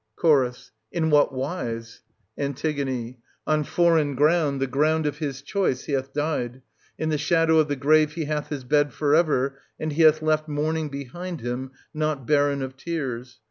[0.19, 0.25] Ch.
[0.91, 2.01] In what wise?
[2.35, 2.55] An.
[3.45, 6.63] On foreign ground, the ground of his choice, he hath died;
[6.97, 10.23] in the shadow of the grave he hath his bed for ever; and he hath
[10.23, 13.39] left mourning behind him, not barren of tears.